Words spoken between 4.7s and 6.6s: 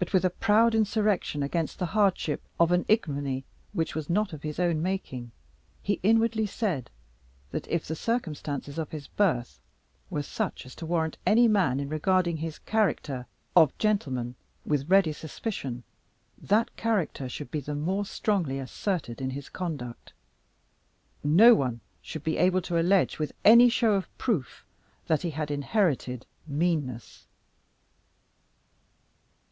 making, he inwardly